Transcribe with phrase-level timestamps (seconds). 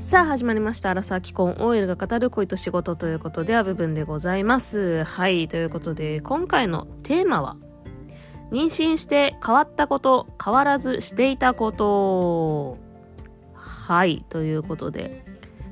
[0.00, 0.88] さあ始まりました。
[0.88, 5.04] アラサー既婚 OL が語る恋と仕事ということでは部分でございます。
[5.04, 5.46] はい。
[5.46, 7.58] ということで、今回のテーマは、
[8.50, 12.78] 妊娠して変わったこと、変わらずしていたこと。
[13.52, 14.24] はい。
[14.30, 15.22] ということで、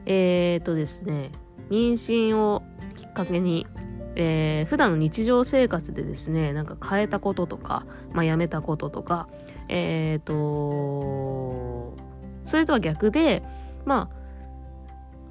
[0.04, 1.32] えーとですね、
[1.70, 2.62] 妊娠を
[2.96, 3.66] きっかけに、
[4.14, 9.26] えー普段の日常生活でですね、なんか変えたこととか、まあやめたこととか、
[9.68, 11.96] えーと、
[12.44, 13.42] それとは逆で、
[13.86, 14.17] まあ、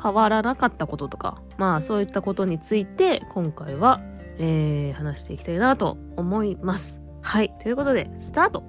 [0.08, 4.00] 変わらなかったこととか、まあそういったことについて今回は、
[4.38, 7.02] えー話していきたいなと思います。
[7.22, 7.54] はい。
[7.60, 8.64] ということで、スタート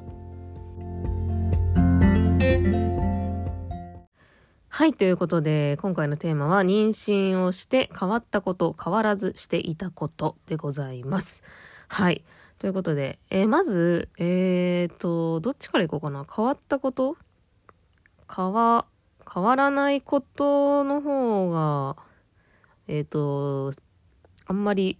[4.68, 4.94] はい。
[4.94, 11.42] ということで、今回のテーマは、妊娠をして変わったこと、変わらずしていたことでございます。
[11.86, 12.24] はい。
[12.58, 16.24] ということで、えーまず、えーと、どっちからいこうかな。
[16.24, 17.16] 変わったこと？
[18.34, 18.86] 変わ、
[19.32, 21.96] 変わらないことの方が、
[22.86, 23.72] えっ、と、
[24.46, 24.98] あんまり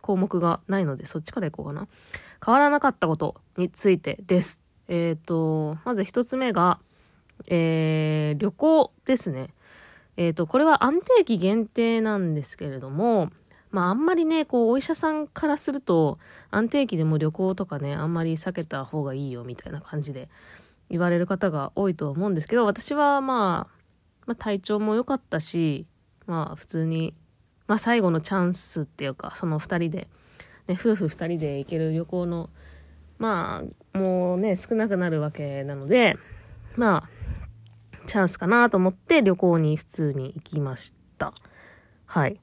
[0.00, 1.88] 項目がないので、そっちからいこうかな。
[2.44, 4.60] 変わらなかったことについてです。
[4.86, 6.78] えっ、と、まず一つ目が、
[7.48, 9.48] えー旅行ですね。
[10.16, 13.30] えっ、と、これは安定期限定なんですけれども、
[13.70, 16.18] まああんまりね、こう、お医者さんからすると、
[16.50, 20.28] 安定期でも旅行とかね、あんまり避けた方がいいよみたいな感じで
[20.90, 23.74] 言われる方が多いと思うんですけど、私はまあ、
[24.26, 25.86] まあ体調も良かったし、
[26.26, 27.14] まあ普通に、
[27.66, 30.08] まあ最後のチャンスっていうか、その二人で、
[30.66, 32.50] ね、夫婦二人で行ける旅行の、
[33.18, 33.62] ま
[33.94, 36.16] あ、もうね、少なくなるわけなので、
[36.76, 37.08] まあ、
[38.06, 41.32] チャンスかなと思って旅行に普通に行きました。
[42.06, 42.40] はい。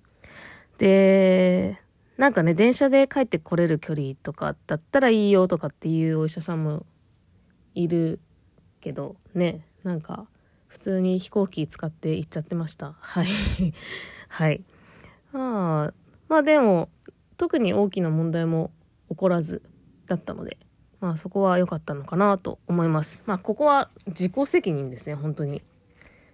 [0.78, 1.80] で、
[2.18, 6.86] なんかね、電車で帰ってこれる距離とかだったらいいよとかっていうお医者さんも
[7.74, 8.20] いる
[8.86, 10.28] けど、ね、なんか、
[10.68, 12.94] 普通に飛行機使って行っちゃってました。
[13.00, 13.26] はい。
[14.30, 14.64] はい。
[15.34, 15.92] あ、
[16.28, 16.90] まあでも、
[17.36, 18.72] 特に大きな問題も
[19.10, 19.64] 起こらず
[20.06, 20.60] だったので、
[21.00, 23.24] まあそこは良かったのかなと思います。
[23.26, 25.64] まあここは自己責任ですね、本当に。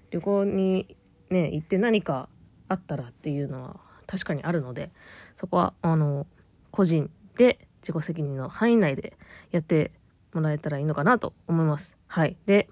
[0.10, 0.98] 旅行に
[1.30, 2.28] ね、行って何か
[2.68, 4.92] あったらっていうのは確かにあるので、
[5.36, 6.28] そこは、あの、
[6.70, 9.18] 個人で自己責任の範囲内で
[9.52, 9.92] やって
[10.34, 12.01] もらえたらいいのかなと思います。
[12.12, 12.36] はい。
[12.46, 12.68] で、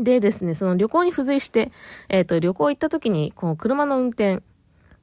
[0.00, 1.70] でですね、その旅行に付随して、
[2.08, 4.42] えっ、と、旅行行った時に、この車の運転、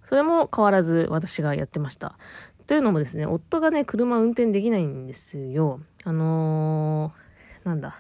[0.04, 2.18] それも変わらず私がやってました。
[2.68, 5.80] というのもですね、夫がね、車運転できないんですよ。
[6.04, 7.96] あのーなんだ。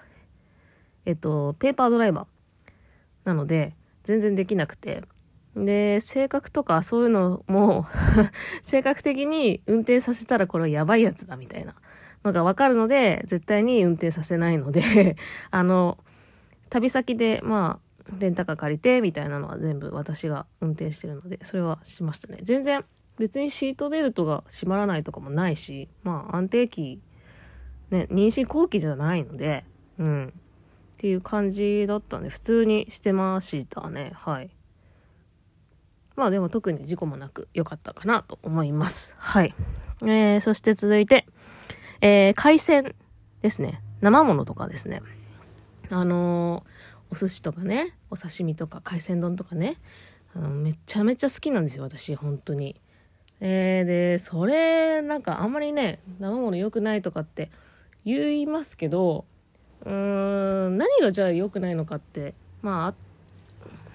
[1.06, 2.28] えっと、ペーパードライバー。
[3.24, 5.02] なので、全然できなくて。
[5.56, 7.86] で、性格とかそういうのも、
[8.64, 11.74] 性格的に運転させたらこれはやばいやつだみたいな
[12.26, 15.16] のがわかるので、絶対に運転させないので、
[15.52, 15.98] あの、
[16.70, 22.40] 旅先で、まあ、レンタカー借りて、みたいなのは全部私が運転してるので、それはしましたね。
[22.42, 22.84] 全然、
[23.18, 27.02] 別にシートベルトが閉まらないとかもないし、まあ、安定期、
[27.90, 29.64] ね、妊娠後期じゃないので、
[29.98, 30.34] うん。
[30.96, 34.12] っていう感じだったんで、普通にしてましたね。
[34.16, 34.50] はい。
[36.16, 39.16] まあでも特に事故もなく良かったかなと思います。
[39.18, 39.54] はい。
[40.02, 41.26] えー、そして続いて、
[42.08, 42.94] えー、海鮮
[43.42, 43.82] ですね。
[44.00, 45.02] 生ものとかですね。
[45.90, 49.78] あのーお寿司とかね、お刺身とか海鮮丼とかね、
[50.36, 52.76] うんめちゃめちゃ好きなんですよ、私、本当に。
[53.40, 57.50] えー、で、それ、なんかあんまりね、生もの良くないとかって
[58.04, 59.26] 言いますけど、
[59.84, 62.94] うーん、何がじゃあ良くないのかって、ま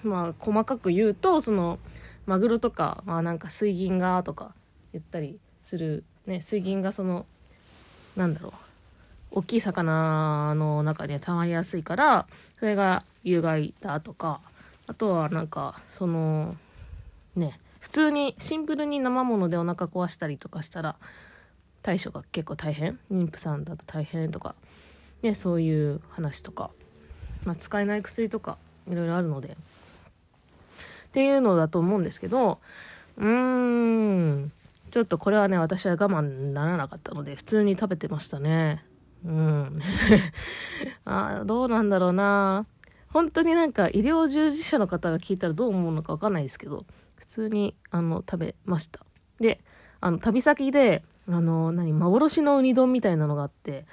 [0.03, 1.79] あ、まあ、細かく言うと、その、
[2.25, 4.53] マグロとか、まあなんか水銀がとか
[4.91, 7.25] 言ったりする、ね、水銀がその、
[8.15, 12.27] なんだろう、大きい魚の中には溜まりやすいから、
[12.59, 14.41] それが有害だとか、
[14.87, 16.55] あとはなんか、その、
[17.35, 20.95] ね、普通にシンプルに生ものでお腹壊したりとかしたら、
[21.81, 22.99] 対処が結構大変。
[23.11, 24.55] 妊婦さんだと大変とか、
[25.23, 26.71] ね、そういう話とか、
[27.45, 28.57] まあ、使えない薬とか、
[28.89, 29.55] いろいろあるので、っ
[31.13, 32.59] ていうのだと思うんですけど、
[33.17, 34.51] うーん、
[34.91, 38.83] ちょっとこれはね、私は我慢ならなかったので、普通に食べてましたね。
[39.23, 39.79] うん。
[41.05, 42.65] あどうなんだろうな。
[43.07, 46.85] 本当になんか医療従事者の方が聞いたらどう思うのかわかんないですけど、
[47.15, 49.05] 普通に、あの、食べました。
[49.39, 49.61] で、
[49.99, 53.85] あの、旅先で、あの、何、幻のウニ丼みたいなのがあって、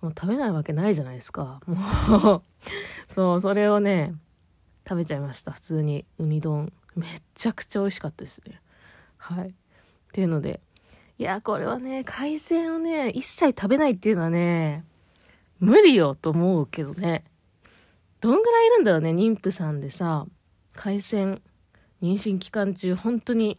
[0.00, 1.60] もう食べないわけないじゃないですか。
[1.66, 2.42] もう、
[3.06, 4.14] そう、それをね、
[4.88, 5.52] 食べちゃいました。
[5.52, 6.04] 普通に。
[6.18, 6.72] ウニ丼。
[6.96, 8.60] めっちゃくちゃ美味しかったですね。
[9.16, 9.54] はい。
[10.12, 10.60] っていうので、
[11.16, 14.84] いや、これはね、海鮮をね、一切食べないっていうのはね、
[15.58, 17.24] 無理よと思うけどね。
[18.20, 20.26] どんぐらいいるんだろうね、妊婦さんでさ、
[20.74, 21.40] 海鮮、
[22.02, 23.58] 妊娠期間中、本当に、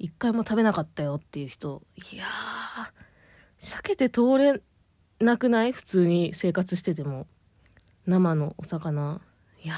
[0.00, 1.80] 一回も食べなかったよっていう人。
[2.12, 4.60] いやー、避けて通れ
[5.20, 5.70] なくない？
[5.70, 7.28] 普通に生活してても。
[8.04, 9.20] 生のお魚。
[9.62, 9.76] いやー、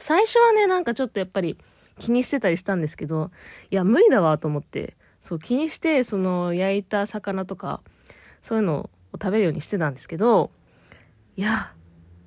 [0.00, 1.56] 最初はね、なんかちょっとやっぱり
[2.00, 3.30] 気にしてたりしたんですけど、
[3.70, 7.82] いや、無理だわと思って、そう気にして、その焼いた魚とか、
[8.40, 10.50] そういうのを食べるようにしてたんですけど、
[11.36, 11.72] いや、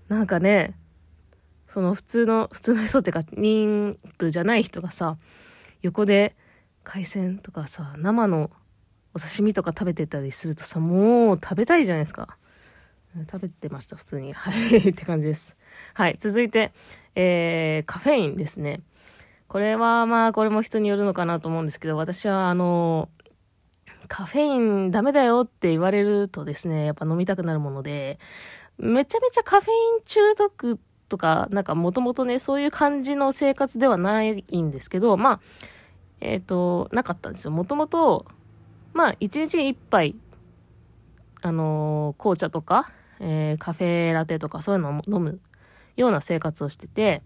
[0.08, 0.78] なんかね、
[1.68, 5.18] その普通の、普通の人っていうか、妊婦じゃない人がさ、
[5.82, 6.36] 横で
[6.84, 8.52] 海鮮とかさ、生の
[9.16, 12.38] お刺身とか食べてたりするとさ、もう食べたいじゃないですか。
[13.32, 14.34] 食べてました、普通に。
[14.34, 15.56] はい、って感じです。
[15.94, 16.74] はい、続いて、
[17.16, 18.82] えー、カフェインですね。
[19.54, 23.08] これはまあ、これも人によるのかなと思うんですけど、私はあの、
[24.08, 28.18] カフェインダメだよって言われるとですね、やっぱ飲みたくなるもので、
[28.80, 35.40] めちゃめちゃカフェイン中毒とか、なんかもともとね、そういう感じの生活ではないんですけど、まあ、
[36.20, 37.52] えっ、ー、と、なかったんですよ。
[37.52, 38.26] もともと、
[38.92, 40.16] まあ、一日一杯、
[41.44, 45.40] あのー、紅茶とか、えー、カフェラテとかそういうのを飲む
[45.96, 47.22] ような生活をしてて、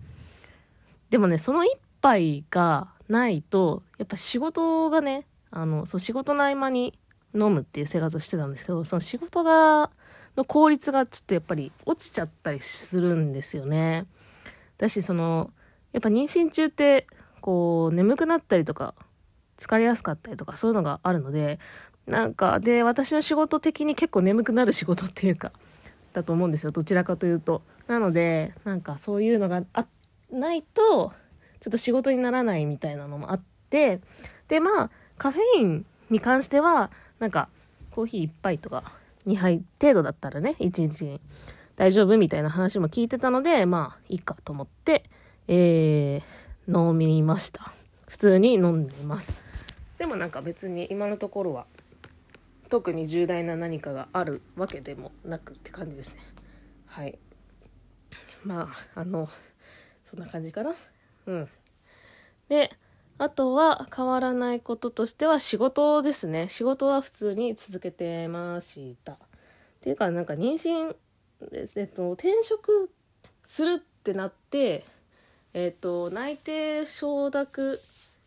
[1.10, 1.72] でもね、その一
[2.02, 6.98] 杯がないと、やっぱ仕事がね、あの、そう、仕事の合間に
[7.34, 9.92] 飲むっていう生活をしてたんですけど、その仕事が、
[10.36, 14.06] の効率がちょっとやっぱり落ちちゃったりするんですよね。
[14.78, 15.52] だし、その、
[15.94, 17.08] やっぱ妊娠中って、
[17.42, 18.94] こう、眠くなったりとか、
[19.58, 21.60] 疲れやすかったりとか、そういうのがあるので、
[22.06, 25.52] なんか、で、私の仕事的に結構眠くなる仕事っていうか、
[26.14, 26.72] だと思うんですよ。
[26.72, 27.62] どちらかというと。
[27.88, 29.88] なので、なんかそういうのがあ
[30.32, 31.14] ないと、
[31.60, 34.00] ちょっと仕事にならないみたいなのもあって、
[34.48, 37.50] で、まあ、カフェインに関しては、なんか、
[37.92, 38.84] コーヒー1杯とか
[39.26, 41.20] 2杯程度だったらね、1日
[41.76, 45.04] 大丈夫みたいな話も聞いてたので、まあ、いいかと思って、
[45.48, 47.72] えー、飲みました。
[48.08, 49.34] 普通に飲んでいます。
[49.98, 51.66] でもなんか別に今のところは、
[52.70, 56.22] 特に重大な何かがあるわけでもなくって感じですね。
[56.86, 57.18] はい。
[58.44, 59.30] まあ、あの、
[60.06, 60.74] そんな感じかな。
[61.28, 61.50] うん。
[62.50, 62.72] で、
[63.20, 66.48] あとは変わらないこととしては仕事ですね。
[66.50, 69.14] 仕事は普通に続けてました。
[69.14, 69.18] っ
[69.82, 70.96] ていうか、なんか妊娠、
[71.76, 72.92] えっと、転職
[73.44, 74.86] するってなって、
[75.54, 77.82] えっと、内定承諾、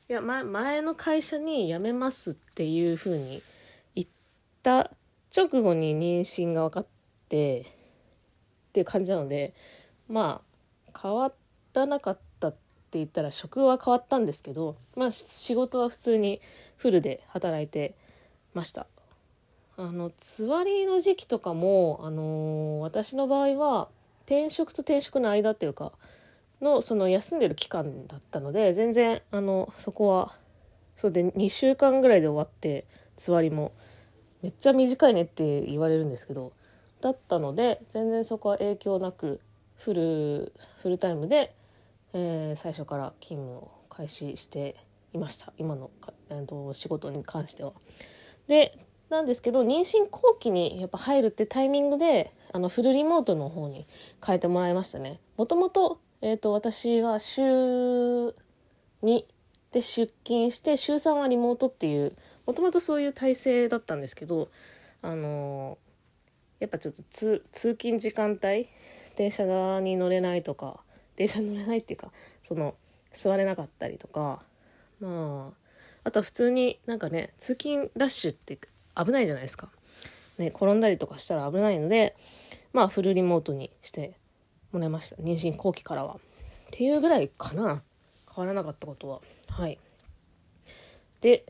[0.08, 3.42] いや、前、前の会社に辞めますっていうふうに
[3.94, 4.08] 言っ
[4.62, 4.90] た
[5.34, 6.86] 直後に妊娠が分かっ
[7.28, 7.64] て、っ
[8.72, 9.54] ていう感じなので、
[10.08, 10.42] ま
[10.92, 11.32] あ、変わ
[11.74, 12.29] らなかった
[12.90, 16.40] って言ったら職は変わったんですけど、まあ仕事は普通に
[16.76, 17.94] フルで働いて
[18.52, 18.88] ました。
[19.76, 23.88] あの、つわりの時期とかも、あのー、私の場合は
[24.26, 25.92] 転職と転職の間っていうか、
[26.60, 30.34] のその休んでる期間だったので、全然、あの、そこは、
[30.96, 32.84] そうで2週間ぐらいで終わって、
[33.16, 33.72] つわりも、
[34.42, 36.52] めっちゃ短いねって言われるんですけど、
[37.00, 39.40] だったので、全然そこは影響なく、
[39.76, 40.52] フル、
[40.82, 41.54] フルタイムで
[42.12, 44.76] えー、最初から勤務を開始して
[45.12, 45.90] いました今の、
[46.28, 47.72] えーと、仕事に関しては。
[48.48, 48.76] で
[49.10, 53.86] なんですけど妊娠後期にやっぱ入るってタイミングであのフルリモートの方に
[54.24, 55.20] 変えてもらいましたね。
[55.36, 57.42] もともと,、えーと、私が週
[59.02, 59.24] 2
[59.72, 64.48] で出勤して週3はリモートっていうもともとそういう体制だったんですけど
[65.02, 68.68] あのー、やっぱちょっと通勤時間帯
[69.16, 70.80] 電車側に乗れないとか
[71.20, 72.10] 電車乗れないっていうか
[72.42, 72.74] その
[73.14, 74.40] 座れなかったりとか
[75.02, 78.58] まああとは普通になんかね通勤ラッシュって
[78.96, 79.68] 危ないじゃないですか。
[80.38, 82.16] ね、転んだりとかしたら危ないので
[82.72, 84.14] まあフルリモートにして
[84.72, 86.14] もらいました妊娠後期からは。
[86.14, 86.18] っ
[86.70, 87.82] ていうぐらいかな
[88.34, 89.20] 変わらなかったことは。
[89.50, 89.78] はい。
[91.20, 91.44] で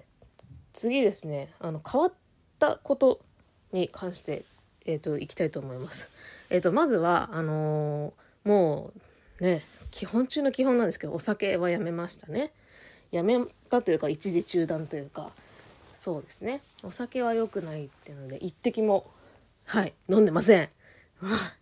[0.73, 2.13] 次ですねあの変わっ
[2.59, 3.21] たこと
[3.71, 4.43] に関して、
[4.85, 6.11] えーと、いきたいと思います。
[6.49, 9.01] えーと、とまずはあのー、もう
[9.41, 12.53] ね基本中の基本なんですけどお酒はやめましたね。
[13.11, 15.31] やめたというか一時中断というか
[15.95, 16.63] そうですね。
[16.85, 19.11] お酒は良くないっていうので一滴も
[19.67, 20.69] はい飲んでません。
[21.23, 21.57] あ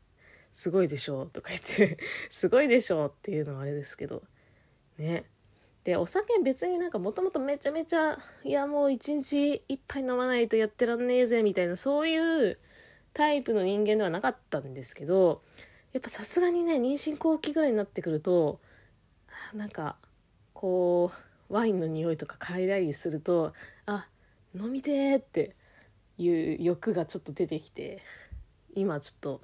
[0.53, 1.99] すごいでしょうとか言って
[2.31, 4.23] すごいでしょうっていうのはあれですけど
[4.99, 5.25] ね。
[5.85, 12.59] でお酒別になんかもともとめちゃめちゃいやもう一日一杯飲まないとやってらんねえぜみたいなそういう
[13.15, 15.41] タイプの人間ではなかったんですけど
[15.93, 18.61] やっぱさすがにね妊娠後期ぐらいになってくると
[19.55, 19.97] なんか
[20.53, 21.13] こ
[21.51, 23.53] うワインの匂いとか嗅いだりすると
[23.87, 24.07] あ
[24.55, 25.55] 飲みてーって
[26.19, 28.03] いう欲がちょっと出てきて
[28.75, 29.41] 今ちょっと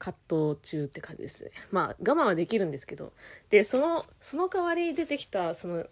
[0.00, 1.50] 葛藤中って感じですね。
[1.70, 3.12] まあ我慢はできるんですけど。
[3.50, 5.86] で、その、その代わり出てきた、その、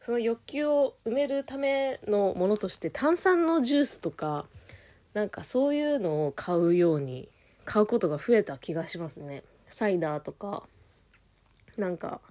[0.00, 4.46] その欲求を埋めるためのものとして炭酸のジュースとか、
[5.14, 7.30] なんかそういうのを買うように、
[7.68, 9.44] 買うことが増えた気がしますね。
[9.68, 10.62] サイダーとか、
[11.76, 12.22] なんか、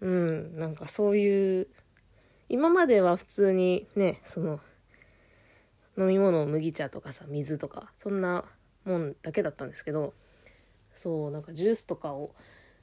[0.00, 1.68] うん、なんかそういう、
[2.48, 4.60] 今までは普通にね、その、
[5.98, 8.44] 飲み物麦茶とかさ水とかそんな
[8.84, 10.12] もんだけだったんですけど
[10.94, 12.34] そうなんかジュースとかを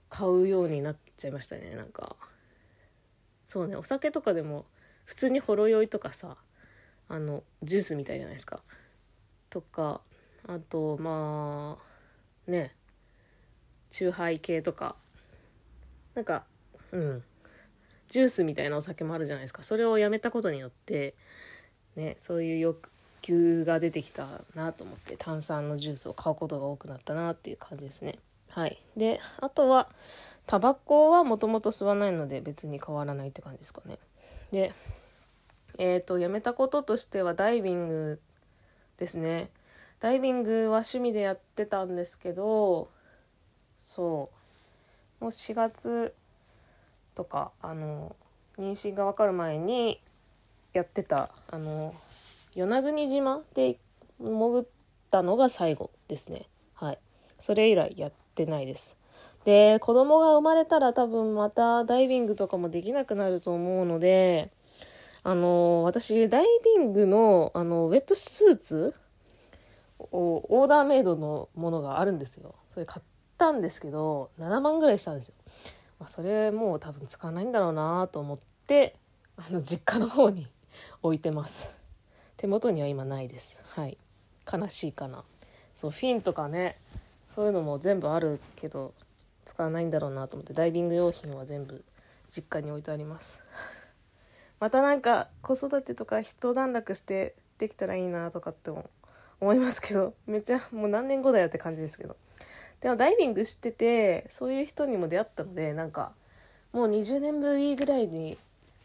[0.09, 2.15] 買うようになっちゃいましたねなんか。
[3.45, 4.65] そうねお酒とかでも
[5.03, 6.37] 普通にほろ酔いとかさ
[7.09, 8.61] あのジュースみたいじゃないですか。
[9.49, 9.99] とか
[10.47, 11.77] あとま
[12.47, 12.75] あね
[13.89, 14.95] チューハイ系とか
[16.15, 16.45] なんか
[16.91, 17.23] うん
[18.09, 21.15] ジュースみたいなお酒もあるじゃないですかそれをやめたことによって
[21.95, 28.19] ねそういう欲求が出てきたなと思って炭酸のジュースを買うことが多くなったなっていう感じですね。
[28.49, 28.77] はい。
[28.97, 29.87] で、あとは、
[30.45, 33.97] タバコはもともと吸わないので別に変わらないって感じですかね。
[34.51, 34.73] で、
[35.77, 38.19] えっ、ー、と、やめたこととしてはダイビング
[38.97, 39.49] ですね。
[40.01, 42.89] ダイビングは趣味でやってたんですけど、
[43.77, 44.31] そ
[45.21, 45.23] う。
[45.23, 46.15] もう4月
[47.13, 48.15] とか、あの、
[48.57, 50.01] 妊娠が分かる前に
[50.73, 51.93] やってた、あの、
[52.55, 53.77] 与那国島で
[54.19, 54.65] 潜っ
[55.11, 56.47] たのが最後ですね。
[56.73, 56.99] はい。
[57.37, 58.97] それ以来やってないです。
[59.45, 64.51] で、子供が生まれたら多分またダイビングとかもできなくなると思うので、
[65.21, 68.95] あの、私、ダイビングの、あの、ウェットスーツ
[70.11, 72.55] オーダーメイドのものがあるんですよ。
[72.69, 73.05] それ買っ
[73.37, 75.35] たんですけど、7万ぐらいしたんですよ。
[75.99, 78.95] まあ、それもう多分使わないんだろうなと思って、
[79.37, 80.47] あの、実家の方に
[81.03, 81.81] 置いてます。
[82.41, 83.99] 手元には今ないですはい
[84.51, 85.23] 悲しいかな
[85.75, 86.75] そうフィンとかね
[87.27, 88.95] そういうのも全部あるけど
[89.45, 91.83] 使わないんだろうなと思ってダイビング用品は全部
[92.29, 93.43] 実家に置いてあります
[94.59, 98.89] またなんか子育てとか一段落してできたらいいなとかっても
[99.41, 102.15] 思いますけどめっちゃもう何年後だよって感じですけど。
[102.79, 106.13] でもダイビング知っててそういう人にも出会ったのでなんか
[106.73, 108.37] もう20年ぶりぐらいに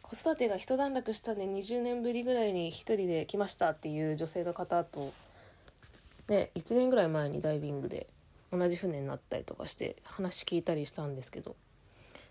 [0.02, 5.12] 子育てが一段落したんで20年ぶりぐらいに1人で来ましたっていう女性の方と、
[6.28, 8.06] ね、1年ぐらい前にダイビングで
[8.52, 11.56] 同じ船になったりとかして話聞いたりしたんですけど、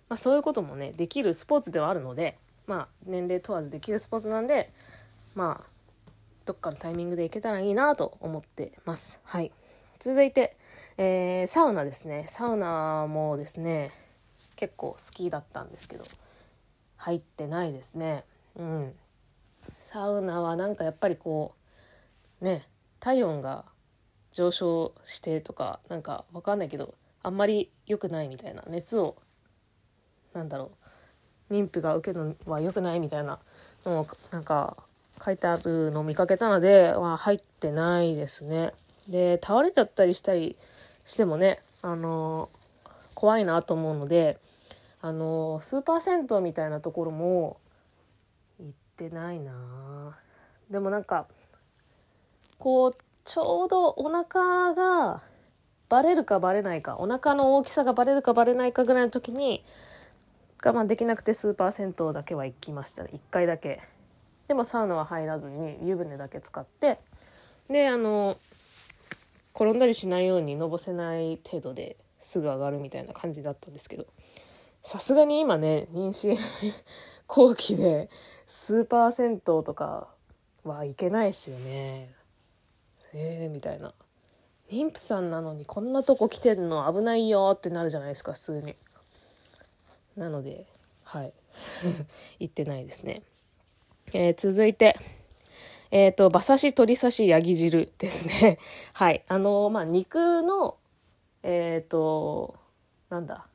[0.07, 4.71] まあ、そういうこともねできるスポーツではあるので、まあ、年齢問わずできるスポーツなんで
[5.33, 5.74] まあ
[6.45, 9.19] どっかのタイミングで行けたらいいなと思ってます。
[9.23, 9.51] はい。
[9.99, 10.55] 続いて、
[10.97, 12.25] えー、サウナですね。
[12.27, 13.91] サウナもですね、
[14.55, 16.05] 結構好きだったんですけど、
[16.97, 18.25] 入ってないですね。
[18.55, 18.93] うん。
[19.79, 21.55] サウナはなんかやっぱりこ
[22.41, 22.63] う、ね、
[22.99, 23.65] 体温が
[24.31, 29.15] 上昇してとか、なんかわかんないけど、あんまり良くないみたいな、熱を、
[30.33, 30.73] なんだろ
[31.49, 33.39] う、妊婦が受けるのは良くないみたいな
[33.83, 34.84] のを、なんか
[35.23, 38.73] 書いてあるのを見かけたので、は入ってないですね。
[39.07, 40.55] で、倒れちゃったりしたり
[41.03, 42.49] してもね、あの
[43.13, 44.37] 怖いなと思うので、
[45.01, 47.57] あのスーパー銭湯みたいなところも
[48.59, 50.17] 行ってないな。
[50.69, 51.27] でもなんか
[52.57, 55.21] こうちょうどお腹が
[55.89, 59.63] バレるかバレないかお腹の大きさがバレるかバレないかぐらいの時に
[60.63, 63.11] 我慢できなくてスーパー銭湯だけは行きましたね。
[63.13, 63.81] 1回だけ。
[64.47, 66.99] でもサウナは入らずに湯船だけ使って
[67.69, 68.37] であの
[69.53, 74.05] 転んだりしないようにのぼせない程度ですぐ上がるみたいな感じだったんですけど
[74.85, 76.37] さすがに今ね、妊娠
[77.25, 78.07] 後期で
[78.45, 80.07] スーパー銭湯とか
[80.63, 82.13] はいけないですよね。
[83.11, 83.95] えー、みたいな。
[84.69, 88.75] 妊婦さんなのにこんなとこ来てんの危ないよってなるじゃないですか、普通に。
[90.15, 90.67] なので、
[91.03, 91.33] はい。
[92.39, 93.23] 行ってないですね。
[94.13, 94.97] えー、続いて、
[95.91, 98.59] えっ、ー、と、馬刺し、鶏刺し、ヤギ汁ですね。
[98.93, 99.23] はい。
[99.27, 100.77] あのー、まあ、肉の、
[101.43, 102.55] えっ、と、
[103.09, 103.47] なんだ、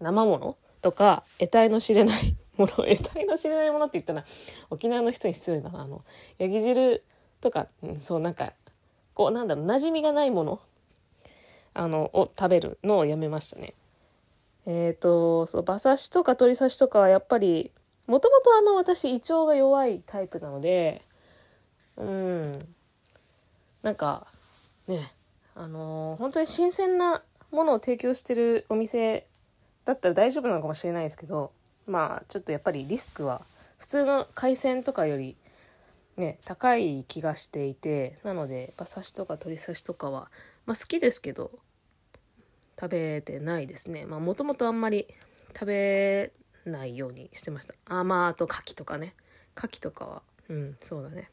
[0.00, 2.72] 生ものとか得体の知れない もの？
[2.72, 4.24] 得体の知れないものって言ったら
[4.70, 6.04] 沖縄の人に失礼だなあの
[6.38, 7.04] ヤギ汁
[7.40, 7.68] とか、
[7.98, 8.52] そうなんか
[9.14, 10.60] こうなんだろう馴染みがないもの？
[11.74, 13.74] あのを食べるのをやめましたね。
[14.66, 17.70] えっ、とそう馬刺しとか鶏刺しとかはやっぱり
[18.08, 21.02] もともとあの私胃腸が弱いタイプなので
[21.96, 22.68] うん
[23.82, 24.26] なんか
[24.88, 25.12] ね
[25.54, 27.22] あのー、本当に新鮮な
[27.52, 29.26] ものを提供してるお店
[29.84, 31.52] だったら大丈夫なのかもしれないですけど
[31.86, 33.42] まあちょっとやっぱりリスクは
[33.78, 35.36] 普通の海鮮とかより
[36.16, 40.30] ね高い気がしていてなので馬刺しとか鶏刺しとかは、
[40.64, 41.50] まあ、好きですけど
[42.80, 44.06] 食べてないですね。
[44.06, 45.06] まあもともとあんまり
[45.52, 46.32] 食べ
[46.68, 47.74] ないようにしてました。
[47.86, 49.14] あ、まああと牡蠣とかね。
[49.56, 51.30] 牡蠣とかは、うん、そうだね。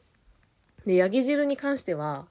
[0.84, 2.26] で、ヤギ汁に関しては、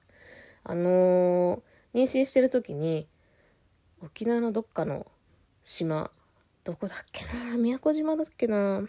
[0.64, 1.60] あのー、
[1.94, 3.06] 妊娠してる時に、
[4.00, 5.06] 沖縄のどっかの
[5.62, 6.10] 島、
[6.64, 8.82] どこだっけな宮古島だっけな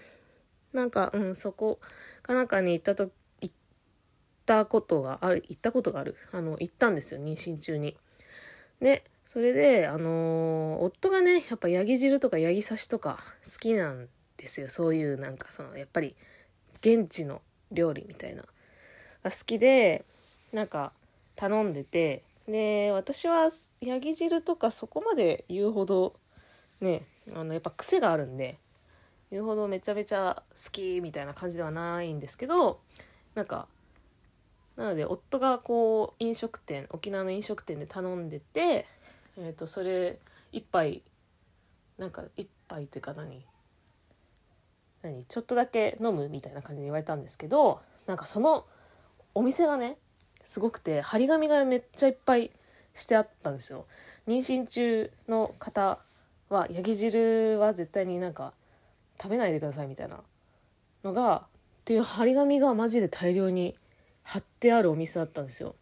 [0.73, 1.79] なんか、うん、そこ
[2.21, 3.55] かなんかに行ったと、行っ
[4.45, 6.15] たことがある、行ったことがある。
[6.31, 7.95] あの、行ったんですよ、妊娠中に。
[8.81, 14.07] で、それで、あのー、夫がね、やっぱヤギ汁とかヤギ刺しとか好きなん
[14.37, 14.69] ですよ。
[14.69, 16.15] そういうなんかその、やっぱり
[16.79, 18.43] 現地の料理みたいな。
[19.23, 20.05] が好きで、
[20.53, 20.93] なんか
[21.35, 23.49] 頼んでて、で、私は
[23.81, 26.13] ヤギ汁とかそこまで言うほど、
[26.79, 27.03] ね、
[27.35, 28.57] あの、やっぱ癖があるんで、
[29.29, 32.79] 言うほどめちゃめちゃ好きみたいな感じではないんですけど、
[33.35, 33.67] なんか、
[34.77, 38.85] なので夫がこう飲食店沖縄の飲食店で頼んでて、
[39.37, 40.19] えー、とそれ
[40.51, 41.03] 一杯
[41.97, 43.45] なんか一杯っていうか何？
[45.01, 45.25] 何？
[45.25, 48.65] ちょっとだけ飲むみたいな感じに言われたんですけどなんかその
[49.33, 49.97] お店がね
[50.43, 52.51] すごくて張り紙がめっちゃいっぱい
[52.93, 53.85] してあったんですよ。
[54.27, 55.99] 妊娠中の方
[56.49, 58.53] はヤギ汁は絶対になんか
[59.21, 60.19] 食べないでくださいみたいな
[61.03, 63.75] のがっていう張り紙がマジで大量に
[64.23, 65.75] 貼ってあるお店だったんですよ。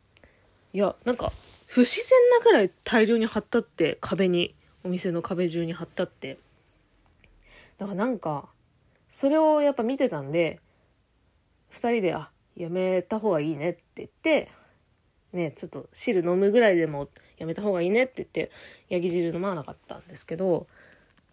[0.73, 1.31] いやなんか
[1.65, 6.37] 不自然なぐらい大量に貼ったって壁にお店の壁中に貼ったって。
[7.77, 8.47] だからなんか
[9.09, 10.59] それをやっぱ見てたんで
[11.71, 14.49] 2人で「あやめた方がいいね」って言って
[15.33, 18.51] ねちょっと汁飲むぐらいでもやめた方がいいねって言って
[18.89, 20.67] ヤギ汁飲まなかったんですけど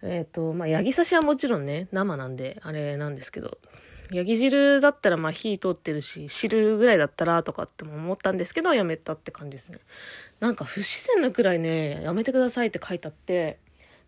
[0.02, 3.58] えっ、ー、とまあヤギ刺しはもちろんね生なんであれなんですけど
[4.12, 9.78] ヤギ汁だったらまあ火通ってるし、汁ぐらいだったらとかっても思ったんですけど、やめたって感じですね。
[10.40, 13.58] なんか不自然なくらいね、やめてくださいって書いてあって、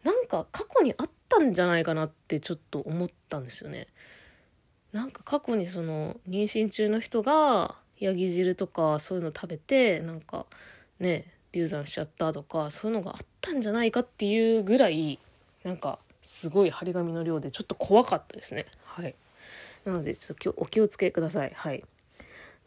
[0.03, 3.89] なんか過去にあったんじゃないかなってちょっと思ったんですよね。
[4.93, 10.47] なんか過去にその妊娠中の人がヤギ汁とかそういうの食べて、なんか
[11.01, 15.19] ね、流産しちゃったとか、そういうのがあったんじゃないかっていうぐらい、
[15.63, 18.67] なんかすごい張り紙の量でちょっと怖かったですね。
[18.85, 19.15] はい。
[19.85, 21.53] なので、ちょっとお気をつけください。
[21.55, 21.85] はい。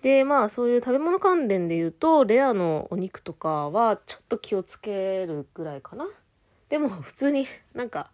[0.01, 6.07] で、まあ、そういう食べ物関連で言うと、レアのお肉とかは、ちょっと気をつけるぐらいかな。
[6.69, 8.11] でも、普通になんか、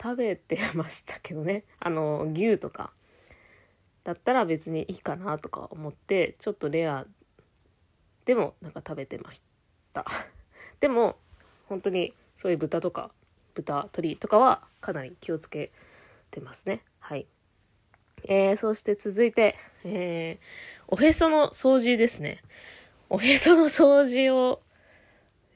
[0.00, 1.64] 食べてましたけどね。
[1.80, 2.92] あの、牛とか、
[4.04, 7.06] だったら別にいいかなとか思って、ちょっとレア
[8.28, 9.42] でもなんか食べてまし
[9.94, 10.04] た。
[10.80, 11.16] でも、
[11.66, 13.10] 本当にそういう豚とか、
[13.54, 15.72] 豚、鶏とかはかなり気をつけ
[16.30, 16.84] てますね。
[17.00, 17.26] はい。
[18.24, 22.42] えー、そして続いて、えー、おへその掃除ですね。
[23.10, 24.60] おへその掃除を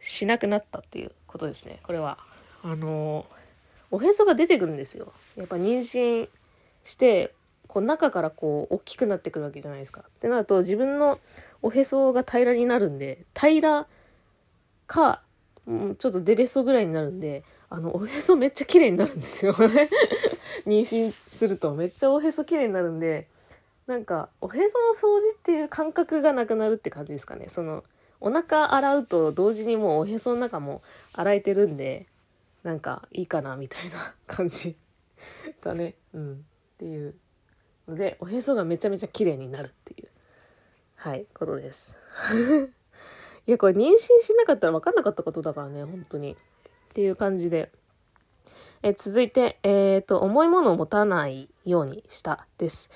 [0.00, 1.80] しなくなったっていうことですね。
[1.82, 2.18] これは。
[2.62, 5.12] あのー、おへそが出てくるんですよ。
[5.36, 6.28] やっぱ妊娠
[6.84, 7.34] して、
[7.66, 10.02] こう中からこう大きくなってくるわけじゃないですか。
[10.06, 11.18] ってなると自分の
[11.62, 13.86] おへそが平らになるんで、平ら
[14.86, 15.22] か、
[15.66, 19.88] うん、ちょっとデベソぐらいになるんで、あの、おへそめっちゃ綺麗になるんですよね。
[20.68, 23.28] 妊娠するとめっちゃおへそ綺麗になるんで、
[23.86, 27.48] なんか、おへその掃除っていう感覚がなくなるって感じですかね。
[27.48, 27.82] その、
[28.20, 30.82] お腹洗うと同時にもうおへその中も
[31.14, 32.06] 洗えてるんで、
[32.62, 34.76] なんかいいかなみたいな 感じ
[35.62, 35.94] だね。
[36.12, 36.34] うん。
[36.34, 37.14] っていう
[37.88, 40.10] ので、おへそがめちゃめちゃ綺麗になるっていう、
[40.96, 41.96] はい、ことです。
[43.48, 46.36] いや、これ妊娠しなかったら分かんなかったことだからね、本当に。
[46.92, 47.72] っていう感じで。
[48.82, 52.90] え続いて、えっ、ー、と、重いものを持たないようにしたです。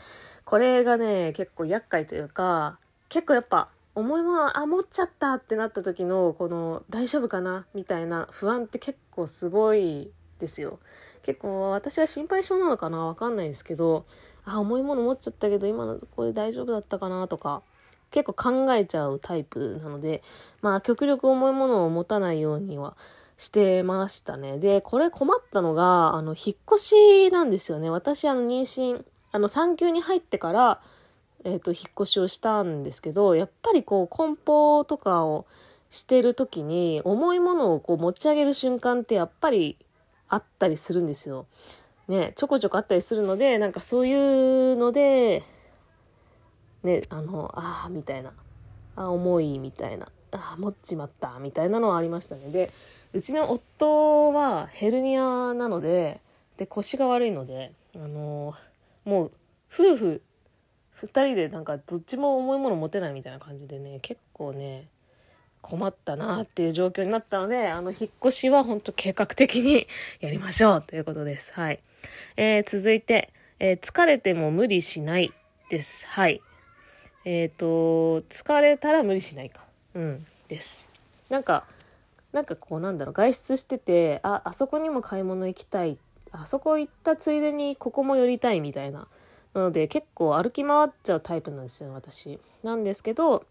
[0.44, 2.78] これがね、結構厄介というか、
[3.08, 7.64] 結構やっぱ、重いもの、あ、持っちゃったってなった時の、この、大丈夫かな？
[7.72, 10.78] みたいな不安って結構すごいですよ。
[11.22, 13.06] 結構私は心配性なのかな？
[13.06, 14.04] わかんないですけど、
[14.44, 17.26] あ、重いもの持っちゃったけど、今のこれ大丈夫だったかな？
[17.28, 17.62] とか、
[18.10, 20.22] 結構考えちゃうタイプなので、
[20.62, 22.96] まあ極力重いものを持たないようには
[23.36, 24.58] してましたね。
[24.58, 27.90] で、これ困ったのが、あの、引っ越しなんですよね。
[27.90, 30.80] 私、あの、妊娠、あの、産休に入ってから、
[31.44, 35.46] えっ、ー、と、引っ越しをしたんですけど、やっぱりこう、梱包とかを
[35.90, 39.76] してる時に、重いものをこう、持ち上げる瞬間ってやっぱり
[40.28, 41.46] あったりするんですよ。
[42.08, 44.14] ね、ちょこちょこあったりするので、なんかそうい
[44.72, 45.42] うので、
[46.82, 48.32] ね、あの、ああ、みたいな。
[48.94, 50.08] あ、重い、みたいな。
[50.30, 52.50] ああ、持っちまった、みたいなのはありましたね。
[52.50, 52.70] で、
[53.12, 56.20] うちの夫はヘルニアなので、
[56.56, 59.32] で、腰が悪いので、あのー、もう、
[59.72, 60.22] 夫婦、
[60.92, 64.88] 二人でなんかどっちも重いもの持てないみたいな感じでね、結構ね、
[65.60, 69.86] 困ったなっていう状況になったので、あの、引っ越しは本当計画的に
[70.20, 71.52] やりましょうということです。
[71.52, 71.80] はい。
[72.36, 75.32] えー、続いて、えー、疲れても無理しない
[75.68, 76.06] です。
[76.06, 76.40] はい。
[77.24, 79.64] えっ、ー、と、疲れたら無理しないか。
[79.94, 80.86] うん、です。
[81.28, 81.66] なんか、
[82.36, 85.98] なんかこうなんだろう、外出してて、あ、あそこにも買い物行きたい。
[86.32, 89.08] あそこ行ったついでにここも寄りたいみたいな。
[89.54, 92.38] なので結構歩き回っちゃうタイプなんですよ、私。
[92.62, 93.46] なんですけど、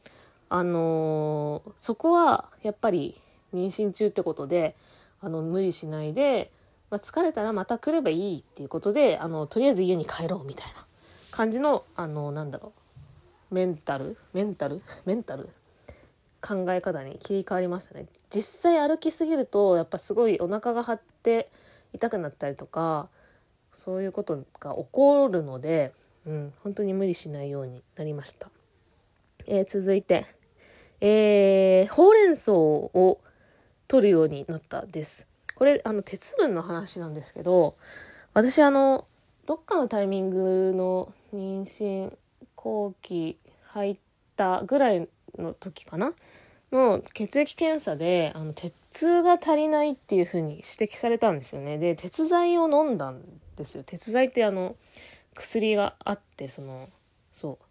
[0.49, 3.19] あのー、そこはやっぱり
[3.55, 4.75] 妊娠中ってことで、
[5.19, 6.51] あの、無理しないで、
[6.91, 10.85] まあ、疲れたらまた来ればいいっていうことで、あの、とりあえず家に帰ろうみたいな
[11.31, 12.71] 感じの、あの、なんだろ
[13.51, 14.15] う、メンタル？
[14.33, 14.83] メンタル？
[15.07, 15.49] メンタル？
[16.47, 21.49] 考え方に切り替わりましたね実際歩きすぎるとやっぱすごいお腹が張って
[21.93, 23.07] 痛くなったりとか
[23.71, 25.93] そういうことが起こるので、
[26.25, 28.49] うん、本当に無理しないようになりました、
[29.47, 30.25] えー、続いて、
[30.99, 33.21] えー、ほうれん草を
[33.87, 35.27] 取るようになったです。
[35.55, 37.77] これあの鉄分の話なんですけど
[38.33, 39.07] 私あの
[39.45, 42.11] どっかのタイミングの妊娠
[42.55, 43.97] 後期入っ
[44.35, 46.11] たぐらいの時かな？
[46.75, 51.77] の血液検査であの鉄が足りないっていう風に指摘されたんですよね。
[51.77, 53.21] で鉄剤を飲んだん
[53.55, 53.83] ですよ。
[53.85, 54.75] 鉄剤ってあの
[55.33, 56.89] 薬があってその
[57.31, 57.65] そう。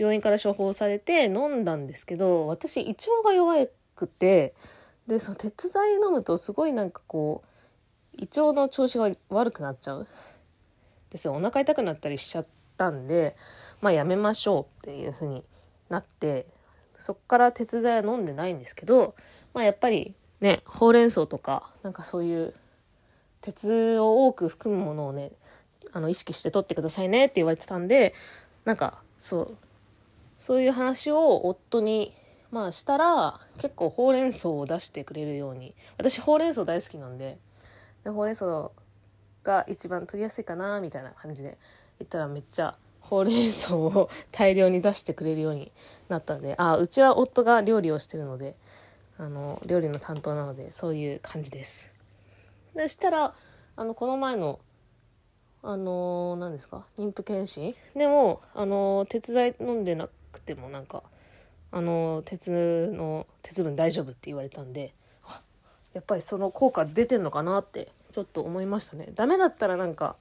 [0.00, 4.54] 病院から処方されて飲んだんですけど私胃腸が弱くて
[5.08, 7.42] でその鉄剤飲むとすごいなんかこ
[8.14, 10.06] う胃腸の調子が悪くなっちゃう。
[11.10, 12.46] ですよお腹痛くなったりしちゃっ
[12.76, 13.34] たんで
[13.80, 15.42] まあやめましょうっていう風に
[15.88, 16.46] なって
[16.98, 19.14] そっから鉄剤は飲んでないんですけど、
[19.54, 22.54] まあ、やっぱりねほうれん草とかなんかそういう
[23.40, 25.30] 鉄を多く含むものをね
[25.92, 28.14] あの意識して取ってくださいねって言われてたんで
[28.64, 29.56] なんかそう
[30.38, 32.12] そういう話を夫に
[32.50, 37.38] まあしたら結構ほうれん草を出してくれるように私ほうれん草大好きなんで
[38.02, 38.70] でほうれん草
[39.44, 41.58] が一番取りやすいかなみたいな感じで
[42.00, 42.76] 言ったらめっちゃ
[43.08, 45.72] ほうれん草を大量に出してくれるように
[46.08, 48.54] なったんであうちは夫が料理をしてるので
[49.18, 51.90] あの料理の担当なのでそういう感じです。
[52.74, 53.34] でしたら
[53.76, 54.60] あのこの前の
[55.62, 56.84] あの何ですか？
[56.96, 57.74] 妊婦検診？
[57.96, 61.02] でもあの鉄剤飲んでなくてもなんか
[61.72, 64.92] あの鉄の鉄分大丈夫って言われたんで
[65.94, 69.08] やっぱりその効果出てんのかなってちょっと思いましたね。
[69.14, 70.14] ダメだったらなんか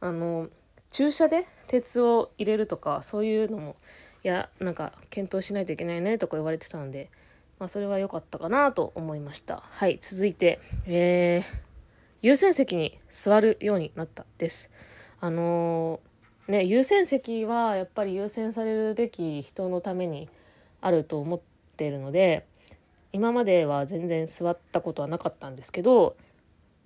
[0.00, 0.48] あの
[0.92, 3.76] 注射で鉄を入れるとかそういうのも
[4.24, 7.10] いやなんか検討しないといけないねとか言われてたので、
[7.58, 9.62] まあ、それは良かったかなと思いました。
[9.70, 11.56] はい続いて、えー、
[12.20, 14.70] 優先席に座るようになったです。
[15.20, 20.28] あのー、ね優先席はやっぱり優先されるべき人のために
[20.80, 21.40] あると思っ
[21.76, 22.46] ているので
[23.12, 26.16] 今までは全然座ったことはなかったんですけど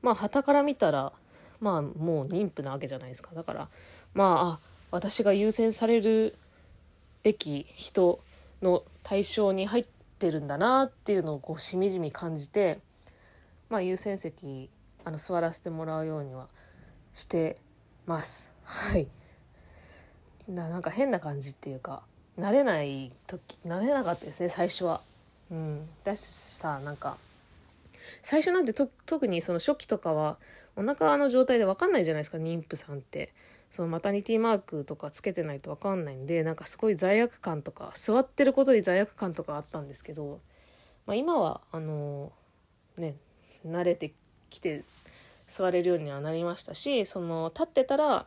[0.02, 1.12] まあ旗から見たら
[1.60, 3.34] まあもう妊婦なわけじゃないですか。
[3.34, 3.68] だから
[4.16, 6.34] まあ私が優先される
[7.22, 8.18] べき人
[8.62, 9.86] の対象に入っ
[10.18, 12.78] てるんだなっていうのをこうしみじみ感じて、
[13.68, 14.70] まあ、優先席
[15.04, 16.48] あの座らせてもらうようには
[17.12, 17.58] して
[18.06, 18.50] ます。
[18.64, 19.06] はい
[20.48, 22.02] ななんか変な感じっていうか
[22.38, 25.02] 慣れない時慣れなかったですね最初は。
[25.50, 27.18] うん、だしさなんか
[28.22, 30.38] 最初なんて特にその初期とかは
[30.74, 33.34] お腹の状態で分かんないじゃないですか妊婦さんって。
[33.76, 40.40] そのマタニティマークとかつけてないと分かんないんでなんかすごい罪悪感とか座ってることに罪悪感とかあったんですけど、
[41.04, 42.32] まあ、今はあの
[42.96, 43.16] ね
[43.66, 44.14] 慣れて
[44.48, 44.82] きて
[45.46, 48.24] 座れるようにはなりましたしその立ってたら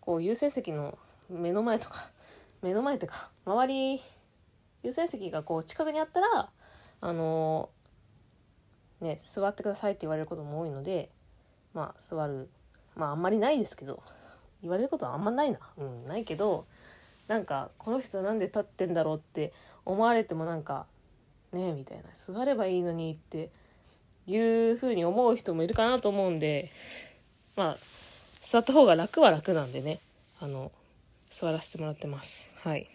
[0.00, 0.98] こう優先席の
[1.30, 2.10] 目の前とか
[2.60, 4.02] 目の前とか周り
[4.82, 6.50] 優先席がこう近くにあったら
[7.00, 7.70] あの
[9.00, 11.08] ね座ってくださいって言われることも多いので
[11.72, 12.50] まあ座る。
[12.96, 14.02] まああんまりないですけど。
[14.62, 15.58] 言われることはあんまないな。
[15.76, 16.06] うん。
[16.06, 16.66] ないけど
[17.28, 19.52] なんかこの人なんで立ってんだろうって
[19.84, 20.86] 思われてもなんか
[21.52, 22.04] ねえみたいな。
[22.14, 23.50] 座ればいいのにって
[24.26, 26.72] いうふうに思う人もいるかなと思うんで
[27.56, 27.78] まあ
[28.44, 30.00] 座った方が楽は楽なんでね。
[30.38, 30.70] あの
[31.32, 32.46] 座らせてもらってます。
[32.62, 32.88] はい。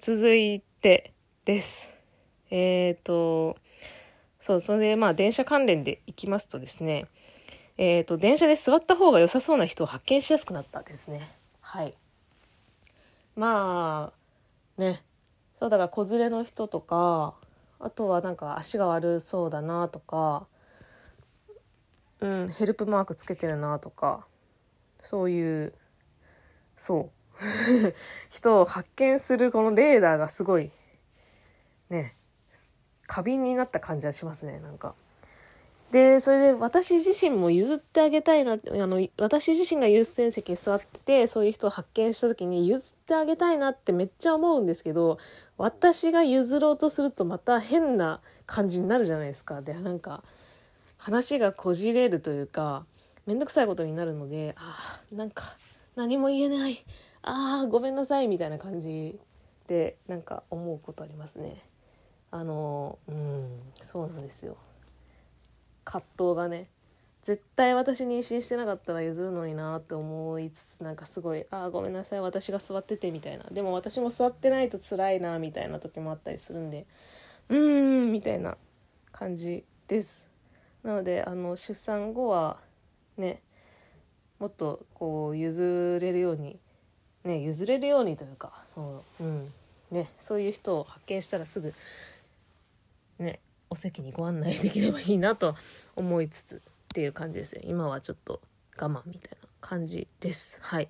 [0.00, 1.12] 続いて
[1.44, 1.90] です。
[2.50, 3.56] えっ、ー、と
[4.40, 7.06] そうそれでまあ電車関連でいきますとですね
[7.76, 11.28] えっ、ー、と、電車で座った方が良さそうな人を発見しやすくなったですね。
[11.60, 11.94] はい。
[13.36, 14.12] ま
[14.76, 15.02] あ、ね。
[15.58, 17.34] そうだから子連れの人とか、
[17.80, 20.46] あとはなんか足が悪そうだなとか、
[22.20, 24.26] うん、ヘルプマークつけてるなとか、
[24.98, 25.74] そういう、
[26.76, 27.10] そう。
[28.30, 30.70] 人を発見するこのレーダーがすごい、
[31.88, 32.14] ね、
[33.06, 34.94] 過敏になった感じはしますねなんか。
[35.94, 45.18] でそれで私自身も譲ってあげたいなあの私自身が優先席に座っててそういう人を発見した時に譲ってあげたいなってめっちゃ思うんですけど
[45.56, 49.62] 私が譲ろうとするとまた変な感じになるじゃないですか。
[49.62, 50.24] でなんか
[50.96, 52.84] 話がこじれるというか
[53.24, 55.44] 面倒くさいことになるのであなんか
[55.94, 56.84] 何も言えない
[57.22, 59.16] ああごめんなさいみたいな感じ
[59.68, 61.62] でなんか思うことありますね。
[62.32, 64.56] あのうんそうなんですよ。
[65.84, 66.68] 葛藤がね
[67.22, 73.44] 絶対私妊娠してなかったら譲るのになって思いつつなんかすごい「ああごめんなさい私が座ってて」みたいな。
[73.50, 76.86] でも私も座ってないと辛いなみたいな時もあったりするんで
[77.48, 78.58] うーんみたいな
[79.10, 80.28] 感じです。
[80.82, 82.58] なのであの出産後は
[83.16, 83.40] ね
[84.38, 86.58] もっとこう譲れるように
[87.24, 89.52] ね譲れるようにというかそう,、うん
[89.90, 91.72] ね、そういう人を発見したらすぐ
[93.18, 93.40] ね
[93.74, 95.56] お席にご案内できればいいなと
[95.96, 96.60] 思いつつっ
[96.94, 97.62] ていう感じですね。
[97.64, 98.40] 今はちょっと
[98.80, 100.60] 我慢みたいな感じです。
[100.62, 100.88] はい。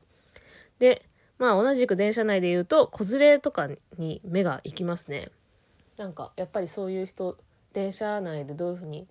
[0.78, 1.06] で
[1.38, 5.30] まあ同じく電車内で言うと子連れとかに目が行きますね。
[5.96, 7.38] なんかやっぱりそういう人
[7.72, 9.06] 電車内でどういうふうに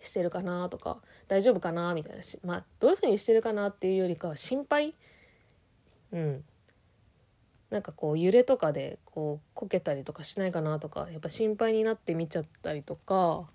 [0.00, 4.94] してるかなとか大丈夫かなみたいなしまあどういうふうにしてるかなっていうよりかは心配。
[6.10, 6.44] うん。
[7.70, 13.46] なんかこう揺れとかでこうこけたりとかしないかなとかやっぱ心配になって見ちゃったりとか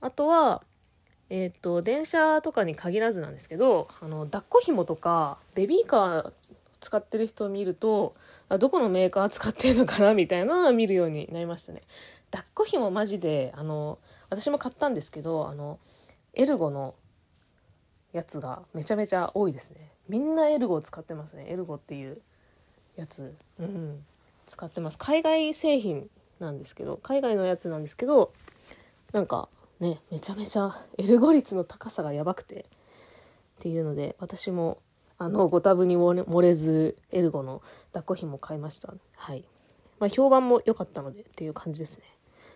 [0.00, 0.62] あとは
[1.28, 6.32] えっ、ー、と電車とかに限らずなんですけどあの抱っこ紐とかベビーカー
[6.80, 8.14] 使ってる人を見ると
[8.48, 11.82] あどこのメーカー使ってるのかなみたいなのを見るようになりましたね。
[12.30, 13.98] 抱っこ紐マジであの
[14.30, 15.78] 私も買ったんですけどあの
[16.34, 16.94] エルゴの
[18.12, 19.90] やつがめちゃめちゃ多いですね。
[20.08, 21.46] みんなエルゴを使ってますね。
[21.48, 22.20] エルゴっていう
[22.96, 24.04] やつ、うん、
[24.46, 24.98] 使ってます。
[24.98, 26.08] 海外製品
[26.40, 28.32] なんですけど海外のやつなんですけど
[29.12, 29.48] なんか
[29.80, 32.64] ねめちゃめちゃエルゴ率の高さがやばくてっ
[33.60, 34.78] ていうので私も
[35.18, 38.92] あのご多分に漏れずエルゴの抱っこひも買いました。
[39.16, 39.44] はい。
[39.98, 42.04] まあ評判も良かったのでっていう感じですね。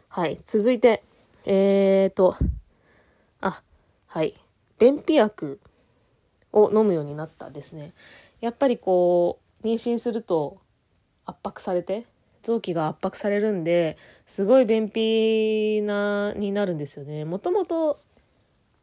[0.09, 0.38] はい。
[0.44, 1.03] 続いて
[1.46, 2.37] えーと
[3.40, 3.62] あ
[4.07, 4.35] はい。
[4.79, 5.59] 便秘薬
[6.53, 7.94] を飲むようになったですね。
[8.40, 10.59] やっぱりこう妊娠すると
[11.27, 12.05] 圧迫されて
[12.42, 13.96] 臓器が圧迫されるんで
[14.27, 17.25] すごい便秘なになるんですよね。
[17.25, 17.99] もともと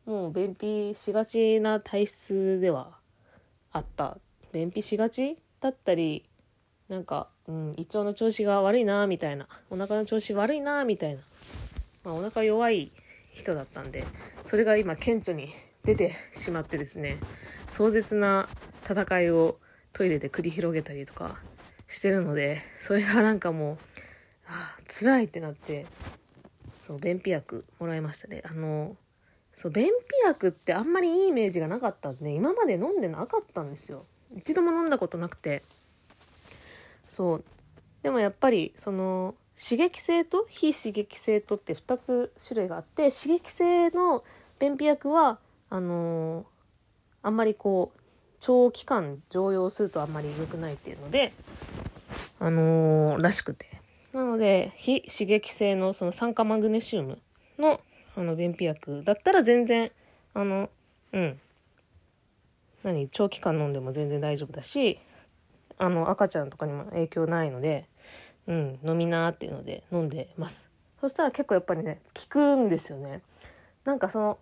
[0.06, 2.92] もう便秘しがちな体質では
[3.72, 4.18] あった。
[4.54, 6.24] 便秘しがちだったり
[6.88, 9.48] なんか、うん、胃腸の調子が悪いなみたいな。
[9.70, 11.22] お腹の調子悪いなみたいな、
[12.04, 12.92] まあ、お腹弱い
[13.38, 14.06] 人だったんで
[14.46, 15.50] それが今顕著に
[15.84, 17.18] 出てしまってですね
[17.70, 18.50] 壮絶な
[18.84, 19.58] 戦いを
[19.98, 21.38] トイレで繰り広げたりとか
[21.88, 23.78] してるので、それがなんかもう、
[24.48, 25.88] ああ、辛いってなって、
[26.84, 28.44] そう、便秘薬もらいましたね。
[28.46, 28.96] あの、
[29.56, 29.92] そう、便秘
[30.24, 34.06] 薬ってあんまりいいイメージがなかったんで、今まで飲んでなかったんですよ。
[34.36, 35.64] 一度も飲んだことなくて。
[37.08, 37.44] そう。
[38.04, 44.24] でもやっぱり、その、刺激性と非刺激性とって2つ種類があって刺激性の
[44.60, 45.40] 便秘薬は
[45.72, 46.46] あのー、
[47.24, 48.07] あんまりこう
[48.48, 51.34] 長期間常用するとあんまり良くないっていうので、
[52.40, 53.66] あのー、らしくて。
[54.14, 57.20] なので、非刺激性のその酸化マグネシウム
[57.60, 57.82] の
[58.16, 59.92] あの便秘薬だったら全然、
[60.34, 60.70] あの、
[61.12, 61.38] うん。
[62.84, 64.98] 何長期間飲んでも全然大丈夫だし、
[65.78, 67.84] あの、赤ちゃんとかにも影響ないので、
[68.48, 70.70] うん、飲みなーっていうので飲んでます。
[71.02, 73.20] そしたら結構やっぱりね、効くんですよね。
[73.84, 74.38] なんかその、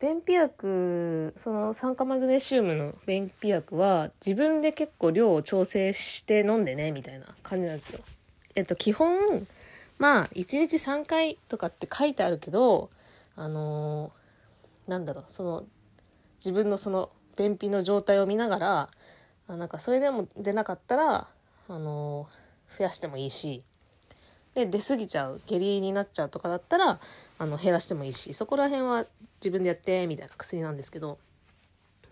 [0.00, 8.00] 便秘薬その酸化マグネシウムの便秘薬は自分で結構量を調整して飲んでねみたいな感じなんですよ。
[8.54, 9.46] えっと基本
[9.98, 12.88] まあ1日3回とかって書いてあるけど
[13.36, 15.64] あのー、なんだろうその
[16.38, 18.88] 自分のその便秘の状態を見ながら
[19.48, 21.28] あなんかそれでも出なかったら
[21.68, 23.62] あのー、増やしてもいいし
[24.54, 26.98] で出過ぎちゃう下痢になっちゃうとかだったら
[27.38, 31.18] あの減らしてもいいしそこら辺は自分でやってみたいな薬なんですけど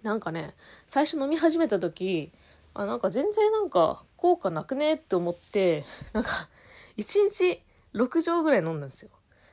[0.02, 0.54] なんかね
[0.86, 2.30] 最初飲み始めた時
[2.74, 6.48] あなんか全然なんか効果なくねって思ってなんか
[6.96, 7.60] 1日
[7.94, 9.10] 6錠ぐらい飲んだんですよ。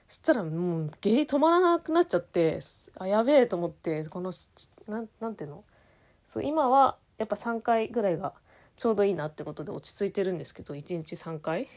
[0.07, 2.59] そしたらもう下痢止まらなくなっちゃって
[2.99, 4.31] あやべえと思ってこの
[4.87, 5.63] なんなんていうの？
[6.25, 8.33] そう今はやっぱ3回ぐらいが
[8.77, 11.67] ちょうどいいなってことで落ち着いてるんですけど1日3回。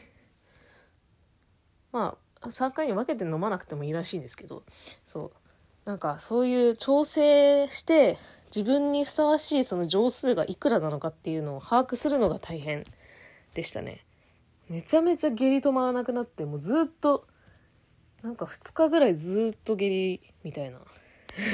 [1.91, 4.63] まあ3回に分けて飲まなくてもいいらしいんですけど
[5.05, 5.31] そ
[5.85, 8.17] うなんかそういう調整して
[8.55, 12.83] 自分にふさわしいその錠数がいくらなのかっていうのを把握するのが大変
[13.53, 14.05] でしたね。
[14.69, 17.25] めちゃめちゃ下痢止まらなくなってもうずっと
[18.21, 20.79] なんか2日ぐらいずっと下痢みたいな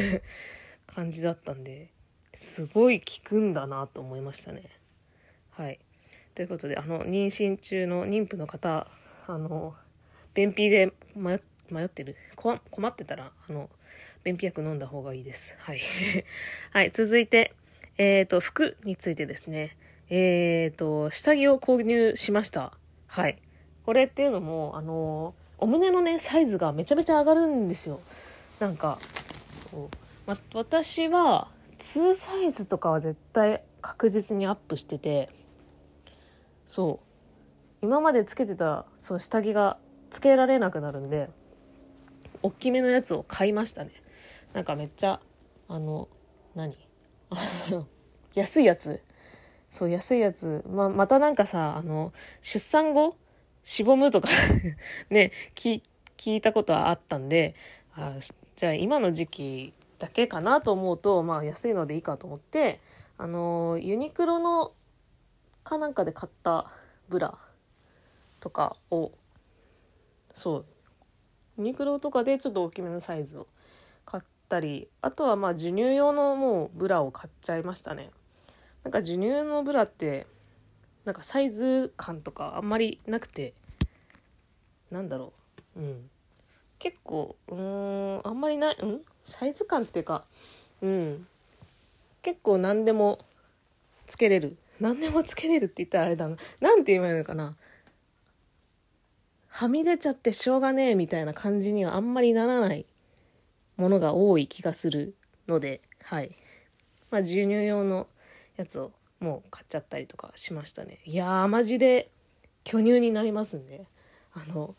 [0.94, 1.90] 感じだったんで
[2.34, 4.64] すごい効くんだなと思いましたね。
[5.52, 5.80] はい。
[6.36, 8.88] ということで、あの、妊娠中の妊婦の方、
[9.26, 9.74] あの、
[10.36, 12.16] 便秘で迷迷ってる？
[12.36, 13.70] 困ってたら、あの、
[14.24, 15.58] 便秘薬飲んだ方がいいです。
[15.60, 15.80] はい。
[16.72, 17.54] はい、続いて、
[17.98, 19.76] えっ、ー、と、服についてですね。
[20.10, 22.78] えっ、ー、と、下着を購入しました。
[23.08, 23.42] はい。
[23.86, 28.00] これっていうのも、あの、お胸のね、サイズがめちゃめちゃ上がるんですよ。
[28.60, 29.00] なんか、
[30.28, 31.48] ま、私は、
[31.80, 35.30] 2サイズとかは絶対確実にアップしてて、
[36.68, 37.00] そ
[37.82, 39.78] う今までつけてたそう下着が
[40.16, 41.30] つけられなくなるんで
[42.42, 43.92] 大きめのやつを買いましたね。
[44.54, 45.20] なんかめっちゃ
[45.68, 46.08] あの
[46.56, 46.78] 何？
[48.34, 49.02] 安いやつ。
[49.70, 50.64] そう安いやつ。
[50.70, 53.18] ままたなんかさあの出産後
[53.66, 54.30] しぼむとか
[55.10, 55.82] ね聞
[56.28, 57.54] いたことはあったんで
[57.96, 58.16] あ
[58.56, 62.80] じゃあ今の時期だけかなと思うとまあ安いのでいいかと思って
[63.18, 64.72] あのユニクロの
[65.66, 66.72] かなんかで買った
[67.10, 67.38] ブラ
[68.40, 69.12] とかを
[70.36, 70.66] そう。
[71.58, 73.48] ユニクロとかでちょっと大きめのサイズを
[74.06, 78.12] 買ったりあとはまあ授乳用のもうブラを買っちゃいましたね。
[78.84, 80.28] なんか授乳のブラって
[81.06, 83.54] なんかサイズ感とかあんまりなくて
[84.92, 85.34] なんだろ
[85.78, 85.80] う。
[85.80, 86.10] うん。
[86.78, 89.02] 結構うんあんまりないうん？
[89.24, 90.26] サイズ感っていうか
[90.82, 91.26] うん。
[92.22, 93.20] 結構何でも
[94.08, 94.58] つけれる。
[94.82, 96.36] 何でもつけれるって言ったらあれだな。
[96.60, 97.56] なんて言えばいいのかな。
[99.58, 102.86] はみ出ちゃってしょうがねえみたいな感じにはあんまりならない
[103.78, 105.16] ものが多い気がする
[105.48, 106.36] ので、はい。
[107.10, 108.08] まあ、授乳用の
[108.58, 108.92] やつを
[109.22, 111.00] もう買っちゃったりとかしましたね。
[111.06, 112.10] いやー、マジで
[112.66, 113.86] 巨乳になりますんで、
[114.34, 114.76] あの、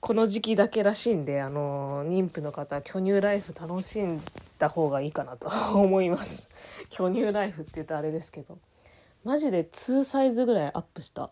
[0.00, 4.20] この時期だけらしいんで、あの、妊婦の方、巨乳ライフ楽しん
[4.58, 6.48] だ方がいいかなと 思います。
[6.88, 8.58] 巨乳ライフって言うとあれですけど。
[9.22, 11.30] マジで2サイズぐらいアップした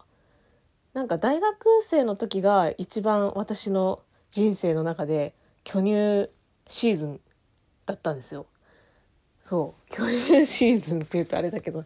[0.99, 5.33] なんか大学生の時が一番私の人生の中で
[5.63, 6.29] 巨乳
[6.67, 7.21] シーズン
[7.87, 8.47] だったんですよ。
[9.41, 9.95] そう。
[9.95, 11.85] 巨乳シーズンって言うとあれだけど。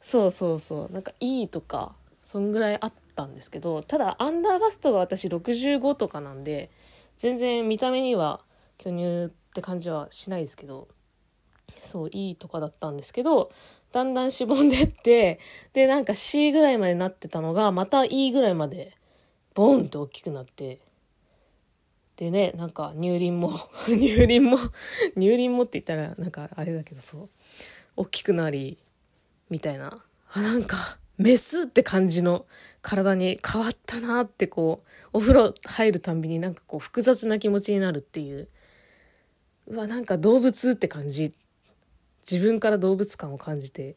[0.00, 0.90] そうそうそう。
[0.90, 6.70] なんかいいとかそんぐらいあったんですけどただアンダーバストが私65とかなんで
[7.18, 8.40] 全然見た目には
[8.78, 10.88] 巨乳って感じはしないですけど
[11.82, 13.52] そういいとかだったんですけど
[13.96, 15.40] だんだんしぼんでって、
[15.72, 18.94] で、なんか C ぐらいまでなってたのが、また E ぐらいまで、
[19.54, 20.80] ボンって大きくなって、
[22.16, 24.58] でね、なんか乳輪も 乳輪も
[25.16, 27.28] 乳輪もって言ったらなんかあれだけどそう、
[27.96, 28.76] 大きくなり、
[29.48, 30.04] みたいな。
[30.30, 32.44] あ、なんか、メスって感じの
[32.82, 38.48] 体に変わったなってこう、お風呂入るたんびになんかこう複雑な気持ちになるっていう。
[39.68, 41.32] うわ、なんか動物って感じ
[42.30, 43.96] 自分から動物感を感じて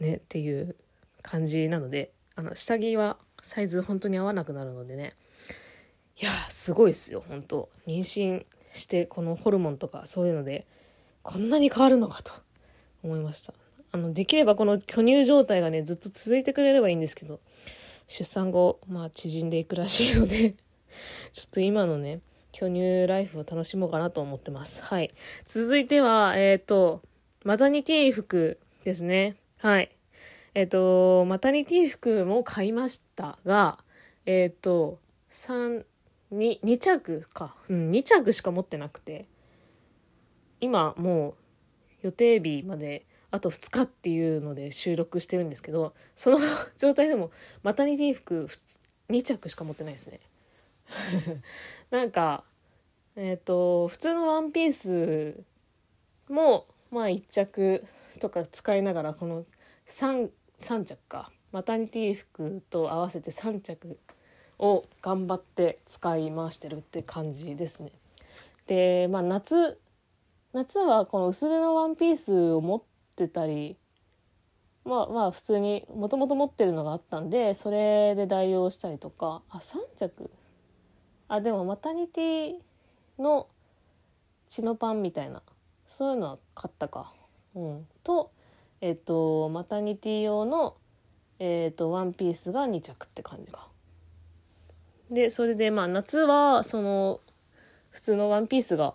[0.00, 0.76] ねっていう
[1.22, 5.14] 感じなのであの下着はサイズ本当に合わなくなるのでね。
[6.20, 7.68] いやすごいですよ本当。
[7.86, 10.66] 妊娠してこのホルモンとかそういうので
[11.22, 12.32] こんなに変わるのかと
[13.02, 13.54] 思いました。
[13.92, 17.40] あのできればこの巨乳状態がねずっと続いてくれればいいんですけど
[18.08, 20.54] 出産後まあ縮んでいくらしいので
[21.32, 22.20] ちょっと今のね
[22.52, 24.82] 巨乳ライフを楽しもうかなと思ってます。
[24.82, 25.12] はい。
[25.46, 27.02] 続いては、えっ、ー、と、
[27.44, 29.36] マタニティ服ですね。
[29.58, 29.90] はい。
[30.54, 33.78] えっ、ー、と、マタニティ服も買いましたが、
[34.26, 34.98] えっ、ー、と、
[35.32, 35.84] 3、
[36.32, 37.54] 2、2着か。
[37.68, 39.26] うん、2着しか持ってなくて、
[40.60, 46.38] 今もう予定日まであと2日っていうので収録してるんですけど、その
[46.76, 47.30] 状態でも
[47.62, 48.46] マタニティ服
[49.08, 50.20] 2着しか持ってないですね。
[51.92, 52.42] なんか、
[53.16, 55.44] えっ、ー、と、普通のワンピース
[56.32, 57.86] も、まあ1着
[58.18, 59.44] とか使いながら、この
[59.86, 61.30] 3, 3着か。
[61.52, 63.98] マタニティ服と合わせて3着
[64.58, 67.92] を頑張って使い回してるって感じですね。
[68.66, 69.78] で、まあ夏、
[70.54, 72.82] 夏はこの薄手のワンピースを持っ
[73.16, 73.76] てたり、
[74.86, 80.30] まあまあ普通にもともと持ってるのがあったんで、それで代用したりとか、あ、3着
[81.32, 82.54] あでもマタニティ
[83.18, 83.48] の
[84.48, 85.40] チノパンみたいな
[85.88, 87.10] そういうのは買ったか。
[87.54, 88.30] うん、と
[88.82, 90.76] えっ、とマタニティ用の、
[91.38, 93.66] えっ、とワンピースが2着って感じか。
[95.10, 97.18] でそれでまあ夏はその
[97.88, 98.92] 普通のワンピースが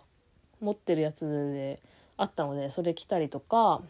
[0.62, 1.80] 持ってるやつで
[2.18, 3.82] あったのでそれ着たりとか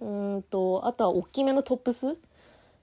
[0.00, 2.18] うんとあとは大きめのトップス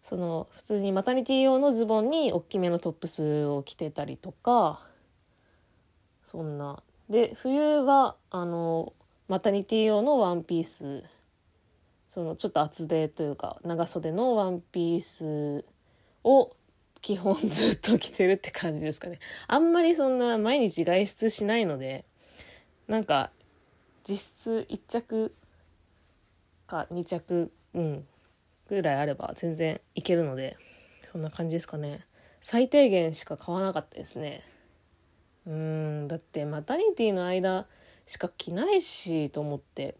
[0.05, 4.79] その普通にマタニティ用のズボンに大きめのトップスを着てたりとか
[6.25, 6.81] そんな。
[7.09, 8.93] で、冬は、あの、
[9.27, 11.03] マタニティ用のワンピース、
[12.09, 15.63] そのちょっと厚手というか、長袖のワンピース
[16.23, 16.55] を
[17.01, 19.19] 基本ずっと着てるって感じですかね。
[19.47, 22.05] あんまりそんな毎日外出しないので、
[22.87, 23.31] なんか、
[24.07, 25.35] 実質1着
[26.67, 28.07] か2着、うん、
[28.68, 30.57] ぐらいあれば全然いけるので、
[31.03, 32.05] そんな感じですかね。
[32.41, 34.43] 最低限しか買わなかったですね。
[35.47, 37.68] うん、だってマタニティの間
[38.05, 39.95] しか着ないしと思って。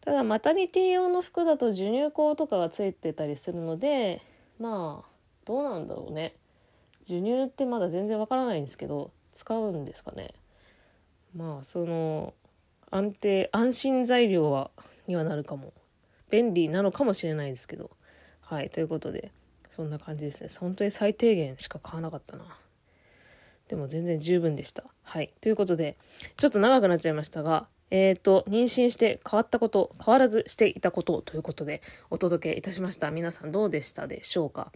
[0.00, 4.22] ただマタニティ用の服だと授乳口とかがついてたりするので、
[4.60, 5.08] まあ、
[5.44, 6.34] どうなんだろうね。
[7.04, 10.32] 授乳ってまだ全然わからないんですけど、使うんですかね。
[11.34, 12.34] まあ、その、
[12.90, 14.70] 安定、安心材料は、
[15.06, 15.72] にはなるかも。
[16.30, 17.90] 便利なのかもしれないですけど。
[18.40, 19.32] はい、ということで、
[19.68, 20.48] そんな感じですね。
[20.60, 22.44] 本当に最低限しか買わなかったな。
[23.68, 24.84] でも全然十分でした。
[25.02, 25.32] はい。
[25.40, 25.96] ということで、
[26.36, 33.10] ちょっと長くなっちゃいましたが、えっ、ー、と、妊娠して変わったこと、変わらずしていたことということでお届けいたしました。
[33.10, 34.72] 皆さんどうでしたでしょうか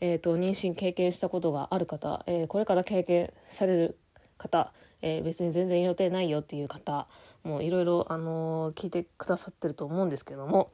[0.00, 3.98] えっ、ー、と、妊娠経験したことがある方、えー、これから経験される
[4.36, 7.06] 方、え別に全然予定ないよっていう方、
[7.44, 10.70] もういろいろ、あの聞いてくださってると思うんですけども、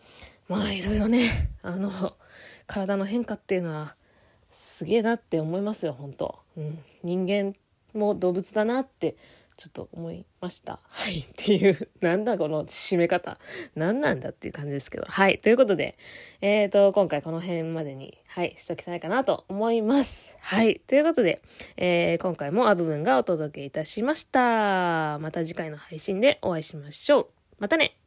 [0.48, 1.90] まあいろいろね、 あの、
[2.66, 3.96] 体の変化っていうのは、
[4.52, 6.78] すげえなって思いますよ、本当うん。
[7.02, 7.54] 人間
[7.92, 9.16] も動物だなって
[9.60, 10.80] ちょっと思いました。
[10.88, 11.18] はい。
[11.18, 13.38] っていう、 なんだこの締め方。
[13.74, 15.04] 何なんだっていう感じですけど。
[15.06, 15.38] はい。
[15.38, 15.98] ということで、
[16.40, 20.34] えっ、ー、と、今回この辺までに、はい、しときたいかなと思います。
[20.40, 20.80] はい。
[20.86, 21.42] ということで、
[21.76, 25.18] えー、今回もアブブンがお届けいたしました。
[25.18, 27.28] また次回の配信でお会いしましょう。
[27.58, 27.99] またね